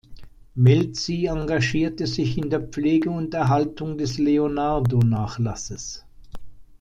Melzi 0.55 1.27
engagierte 1.27 2.07
sich 2.07 2.35
in 2.35 2.49
der 2.49 2.59
Pflege 2.61 3.11
und 3.11 3.35
Erhaltung 3.35 3.99
des 3.99 4.17
Leonardo-Nachlasses. 4.17 6.05